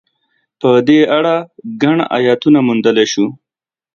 په 0.59 0.69
دې 0.87 0.99
اړه 1.17 1.35
ګڼ 1.81 1.97
ایتونه 2.15 2.59
موندلای 2.67 3.07
شو. 3.13 3.25